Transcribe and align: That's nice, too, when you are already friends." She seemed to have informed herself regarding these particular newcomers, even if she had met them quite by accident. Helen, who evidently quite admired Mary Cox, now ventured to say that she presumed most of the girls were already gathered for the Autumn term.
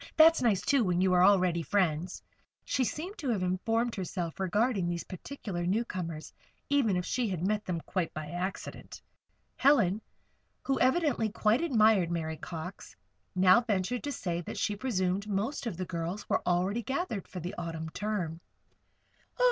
That's 0.17 0.41
nice, 0.41 0.61
too, 0.63 0.83
when 0.83 0.99
you 0.99 1.13
are 1.13 1.23
already 1.23 1.61
friends." 1.61 2.23
She 2.65 2.83
seemed 2.83 3.19
to 3.19 3.29
have 3.29 3.43
informed 3.43 3.93
herself 3.93 4.39
regarding 4.39 4.89
these 4.89 5.03
particular 5.03 5.63
newcomers, 5.67 6.33
even 6.69 6.97
if 6.97 7.05
she 7.05 7.29
had 7.29 7.45
met 7.45 7.65
them 7.65 7.79
quite 7.81 8.11
by 8.11 8.25
accident. 8.31 8.99
Helen, 9.57 10.01
who 10.63 10.79
evidently 10.79 11.29
quite 11.29 11.61
admired 11.61 12.09
Mary 12.09 12.37
Cox, 12.37 12.95
now 13.35 13.61
ventured 13.61 14.03
to 14.05 14.11
say 14.11 14.41
that 14.41 14.57
she 14.57 14.75
presumed 14.75 15.27
most 15.27 15.67
of 15.67 15.77
the 15.77 15.85
girls 15.85 16.27
were 16.27 16.41
already 16.47 16.81
gathered 16.81 17.27
for 17.27 17.39
the 17.39 17.53
Autumn 17.59 17.89
term. 17.91 18.41